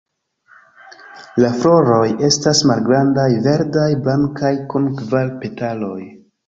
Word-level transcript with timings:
La 1.43 1.51
floroj 1.59 2.01
estas 2.29 2.63
malgrandaj, 2.73 3.29
verdaj-blankaj, 3.49 4.53
kun 4.75 4.93
kvar 5.03 5.35
petaloj. 5.47 5.99